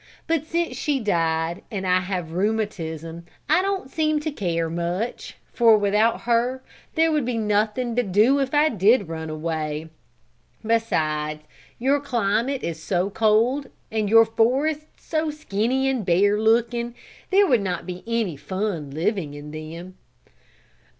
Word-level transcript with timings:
But 0.25 0.47
since 0.47 0.75
she 0.77 0.99
died 0.99 1.61
and 1.69 1.85
I 1.85 1.99
have 1.99 2.31
rheumatism 2.31 3.23
I 3.47 3.61
don't 3.61 3.91
seem 3.91 4.19
to 4.21 4.31
care 4.31 4.67
much, 4.67 5.35
for 5.53 5.77
without 5.77 6.21
her 6.21 6.63
there 6.95 7.11
would 7.11 7.23
be 7.23 7.37
nothing 7.37 7.95
to 7.95 8.01
do 8.01 8.39
if 8.39 8.51
I 8.51 8.69
did 8.69 9.07
run 9.09 9.29
away; 9.29 9.89
beside 10.65 11.41
your 11.77 11.99
climate 11.99 12.63
is 12.63 12.81
so 12.81 13.11
cold, 13.11 13.67
and 13.91 14.09
your 14.09 14.25
forests 14.25 14.87
so 15.05 15.29
skinny 15.29 15.87
and 15.87 16.03
bare 16.03 16.39
looking 16.41 16.95
there 17.29 17.45
would 17.45 17.61
not 17.61 17.85
be 17.85 18.03
any 18.07 18.35
fun 18.37 18.89
living 18.89 19.35
in 19.35 19.51
them." 19.51 19.97